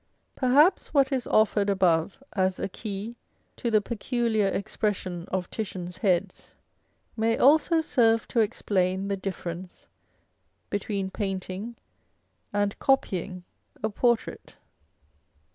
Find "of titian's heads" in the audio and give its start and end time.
5.27-6.55